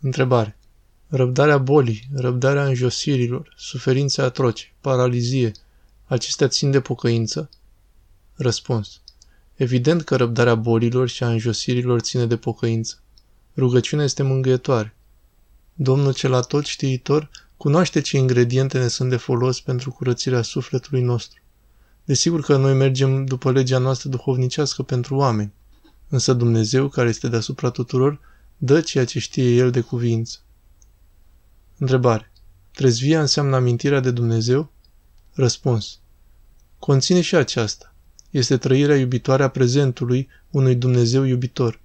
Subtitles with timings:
[0.00, 0.56] Întrebare.
[1.08, 5.52] Răbdarea bolii, răbdarea înjosirilor, suferințe atroce, paralizie,
[6.06, 7.50] acestea țin de pocăință?
[8.34, 9.00] Răspuns.
[9.54, 13.02] Evident că răbdarea bolilor și a înjosirilor ține de pocăință.
[13.56, 14.96] Rugăciunea este mângâietoare.
[15.74, 21.40] Domnul cel tot știitor cunoaște ce ingrediente ne sunt de folos pentru curățirea sufletului nostru.
[22.04, 25.52] Desigur că noi mergem după legea noastră duhovnicească pentru oameni,
[26.08, 28.20] însă Dumnezeu, care este deasupra tuturor,
[28.56, 30.38] dă ceea ce știe El de cuvință.
[31.78, 32.32] Întrebare.
[32.72, 34.70] Trezvia înseamnă amintirea de Dumnezeu?
[35.32, 35.98] Răspuns.
[36.78, 37.94] Conține și aceasta.
[38.30, 41.80] Este trăirea iubitoare a prezentului unui Dumnezeu iubitor.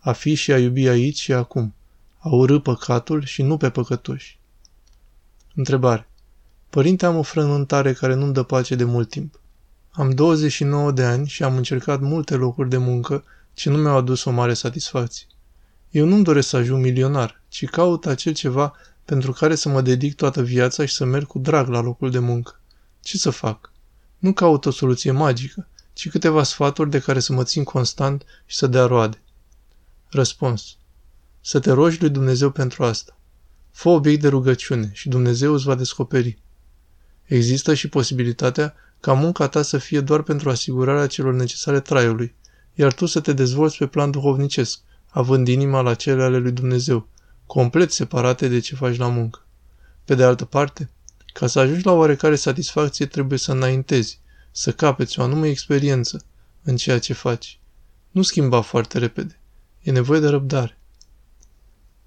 [0.00, 1.74] A fi și a iubi aici și acum.
[2.18, 4.38] A urâ păcatul și nu pe păcătoși.
[5.54, 6.08] Întrebare.
[6.70, 9.40] Părinte, am o frământare care nu-mi dă pace de mult timp.
[9.90, 14.24] Am 29 de ani și am încercat multe locuri de muncă ce nu mi-au adus
[14.24, 15.26] o mare satisfacție.
[15.96, 18.74] Eu nu-mi doresc să ajung milionar, ci caut acel ceva
[19.04, 22.18] pentru care să mă dedic toată viața și să merg cu drag la locul de
[22.18, 22.60] muncă.
[23.00, 23.72] Ce să fac?
[24.18, 28.56] Nu caut o soluție magică, ci câteva sfaturi de care să mă țin constant și
[28.56, 29.22] să dea roade.
[30.08, 30.76] Răspuns.
[31.40, 33.18] Să te rogi lui Dumnezeu pentru asta.
[33.70, 36.38] Fă obiect de rugăciune și Dumnezeu îți va descoperi.
[37.24, 42.34] Există și posibilitatea ca munca ta să fie doar pentru asigurarea celor necesare traiului,
[42.74, 44.80] iar tu să te dezvolți pe plan duhovnicesc,
[45.16, 47.08] având inima la cele ale lui Dumnezeu,
[47.46, 49.46] complet separate de ce faci la muncă.
[50.04, 50.90] Pe de altă parte,
[51.32, 56.24] ca să ajungi la oarecare satisfacție trebuie să înaintezi, să capeți o anume experiență
[56.62, 57.60] în ceea ce faci.
[58.10, 59.40] Nu schimba foarte repede.
[59.82, 60.78] E nevoie de răbdare.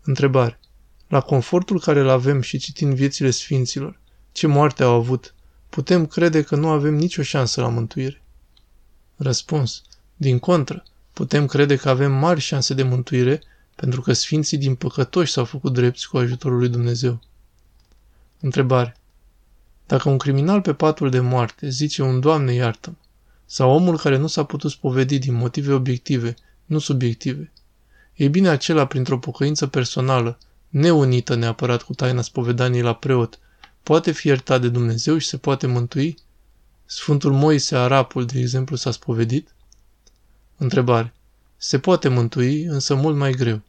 [0.01, 0.59] Întrebare.
[1.07, 3.99] La confortul care îl avem și citind viețile sfinților,
[4.31, 5.35] ce moarte au avut,
[5.69, 8.23] putem crede că nu avem nicio șansă la mântuire?
[9.15, 9.81] Răspuns.
[10.15, 10.83] Din contră,
[11.19, 13.41] putem crede că avem mari șanse de mântuire
[13.75, 17.21] pentru că sfinții din păcătoși s-au făcut drepți cu ajutorul lui Dumnezeu.
[18.39, 18.97] Întrebare.
[19.87, 22.97] Dacă un criminal pe patul de moarte zice un Doamne iartă
[23.45, 26.35] sau omul care nu s-a putut spovedi din motive obiective,
[26.65, 27.51] nu subiective,
[28.13, 30.37] e bine acela printr-o pocăință personală,
[30.69, 33.39] neunită neapărat cu taina spovedaniei la preot,
[33.83, 36.17] poate fi iertat de Dumnezeu și se poate mântui?
[36.85, 39.53] Sfântul Moise Arapul, de exemplu, s-a spovedit?
[40.61, 41.13] Întrebare.
[41.57, 43.61] Se poate mântui, însă mult mai greu.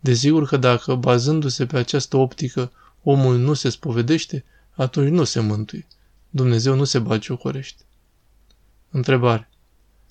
[0.00, 2.72] Desigur că dacă, bazându-se pe această optică,
[3.02, 4.44] omul nu se spovedește,
[4.74, 5.86] atunci nu se mântuie.
[6.30, 7.82] Dumnezeu nu se bagiocorește.
[8.90, 9.48] Întrebare.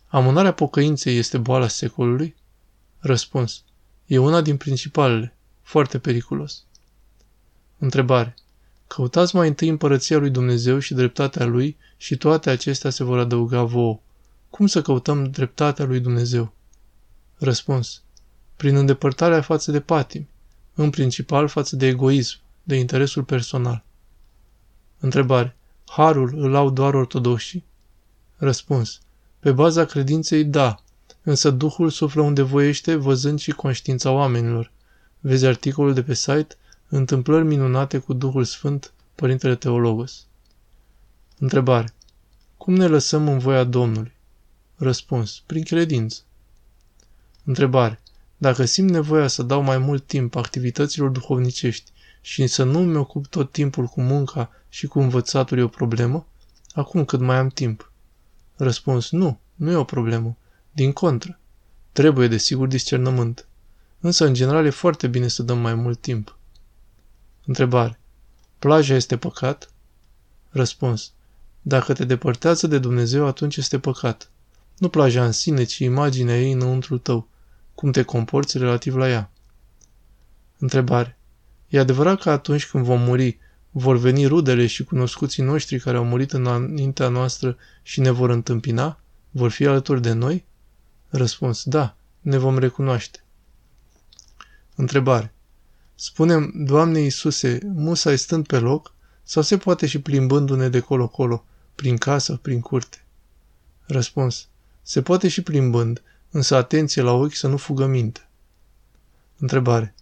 [0.07, 2.35] Amânarea pocăinței este boala secolului?
[2.99, 3.63] Răspuns.
[4.05, 5.35] E una din principalele.
[5.61, 6.63] Foarte periculos.
[7.77, 8.35] Întrebare.
[8.87, 13.63] Căutați mai întâi împărăția lui Dumnezeu și dreptatea lui și toate acestea se vor adăuga
[13.63, 13.99] vouă.
[14.57, 16.53] Cum să căutăm dreptatea lui Dumnezeu?
[17.35, 18.01] Răspuns.
[18.55, 20.27] Prin îndepărtarea față de patim,
[20.73, 23.83] în principal față de egoism, de interesul personal.
[24.99, 25.55] Întrebare.
[25.85, 27.65] Harul îl au doar ortodoxii?
[28.35, 28.99] Răspuns.
[29.39, 30.83] Pe baza credinței, da,
[31.23, 34.71] însă Duhul suflă unde voiește, văzând și conștiința oamenilor.
[35.19, 36.55] Vezi articolul de pe site
[36.87, 40.25] Întâmplări minunate cu Duhul Sfânt, Părintele Teologos.
[41.39, 41.93] Întrebare.
[42.57, 44.15] Cum ne lăsăm în voia Domnului?
[44.77, 45.43] Răspuns.
[45.45, 46.21] Prin credință.
[47.43, 47.99] Întrebare.
[48.37, 53.27] Dacă simt nevoia să dau mai mult timp activităților duhovnicești și să nu mi ocup
[53.27, 56.27] tot timpul cu munca și cu învățatul e o problemă?
[56.73, 57.91] Acum cât mai am timp.
[58.55, 59.11] Răspuns.
[59.11, 60.37] Nu, nu e o problemă.
[60.71, 61.39] Din contră.
[61.91, 63.47] Trebuie, desigur, discernământ.
[63.99, 66.37] Însă, în general, e foarte bine să dăm mai mult timp.
[67.45, 67.99] Întrebare.
[68.59, 69.71] Plaja este păcat?
[70.49, 71.11] Răspuns.
[71.61, 74.29] Dacă te depărtează de Dumnezeu, atunci este păcat.
[74.77, 77.27] Nu plaja în sine, ci imaginea ei înăuntru tău.
[77.75, 79.31] Cum te comporți relativ la ea.
[80.57, 81.17] Întrebare.
[81.67, 83.39] E adevărat că atunci când vom muri,
[83.71, 88.99] vor veni rudele și cunoscuții noștri care au murit înaintea noastră și ne vor întâmpina?
[89.31, 90.45] Vor fi alături de noi?
[91.09, 91.63] Răspuns.
[91.63, 93.23] Da, ne vom recunoaște.
[94.75, 95.33] Întrebare.
[95.95, 98.93] Spunem, Doamne Iisuse, musai stând pe loc
[99.23, 103.05] sau se poate și plimbându-ne de colo-colo, prin casă, prin curte?
[103.85, 104.47] Răspuns.
[104.87, 108.27] Se poate și plimbând, însă atenție la ochi să nu fugă minte.
[109.37, 109.95] Întrebare.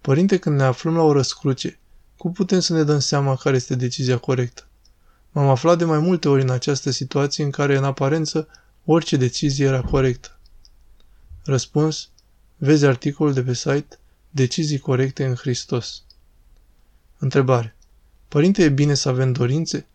[0.00, 1.78] Părinte, când ne aflăm la o răscruce,
[2.16, 4.66] cum putem să ne dăm seama care este decizia corectă?
[5.30, 8.48] M-am aflat de mai multe ori în această situație în care, în aparență,
[8.84, 10.38] orice decizie era corectă.
[11.44, 12.08] Răspuns.
[12.56, 13.98] Vezi articolul de pe site
[14.30, 16.02] Decizii corecte în Hristos.
[17.18, 17.76] Întrebare.
[18.28, 19.86] Părinte, e bine să avem dorințe?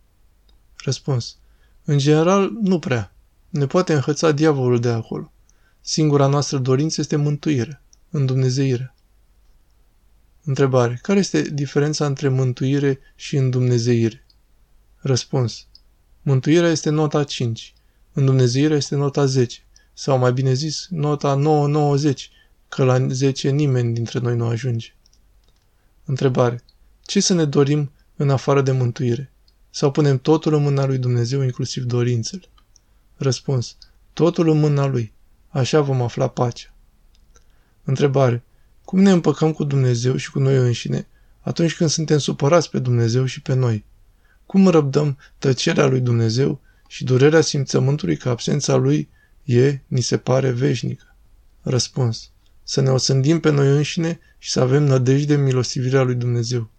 [0.75, 1.35] Răspuns.
[1.83, 3.13] În general, nu prea.
[3.49, 5.31] Ne poate înhăța diavolul de acolo.
[5.81, 8.95] Singura noastră dorință este mântuire, în Dumnezeire.
[10.43, 10.99] Întrebare.
[11.01, 14.25] Care este diferența între mântuire și îndumnezeire?
[14.97, 15.65] Răspuns.
[16.21, 17.73] Mântuirea este nota 5.
[18.13, 19.59] Îndumnezeirea este nota 10.
[19.93, 22.31] Sau mai bine zis, nota 990,
[22.67, 24.95] că la 10 nimeni dintre noi nu ajunge.
[26.05, 26.63] Întrebare.
[27.01, 29.33] Ce să ne dorim în afară de mântuire?
[29.69, 32.43] Sau punem totul în mâna lui Dumnezeu, inclusiv dorințele?
[33.21, 33.77] Răspuns.
[34.13, 35.13] Totul în mâna lui.
[35.49, 36.73] Așa vom afla pacea.
[37.83, 38.43] Întrebare.
[38.85, 41.07] Cum ne împăcăm cu Dumnezeu și cu noi înșine
[41.39, 43.85] atunci când suntem supărați pe Dumnezeu și pe noi?
[44.45, 49.09] Cum răbdăm tăcerea lui Dumnezeu și durerea simțământului că absența lui
[49.43, 51.15] e, ni se pare, veșnică?
[51.61, 52.31] Răspuns.
[52.63, 56.69] Să ne osândim pe noi înșine și să avem nădejde în milostivirea lui Dumnezeu.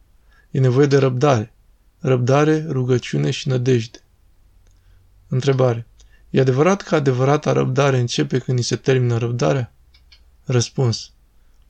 [0.50, 1.54] E nevoie de răbdare.
[1.98, 3.98] Răbdare, rugăciune și nădejde.
[5.28, 5.84] Întrebare.
[6.30, 9.72] E adevărat că adevărata răbdare începe când ni se termină răbdarea?
[10.44, 11.10] Răspuns.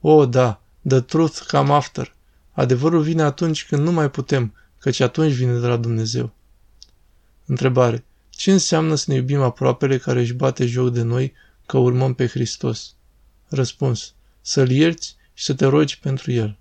[0.00, 2.14] O, da, the truth come after.
[2.52, 6.32] Adevărul vine atunci când nu mai putem, căci atunci vine de la Dumnezeu.
[7.46, 8.04] Întrebare.
[8.28, 11.32] Ce înseamnă să ne iubim aproapele care își bate joc de noi
[11.66, 12.94] că urmăm pe Hristos?
[13.48, 14.14] Răspuns.
[14.40, 16.58] Să-L ierți și să te rogi pentru El.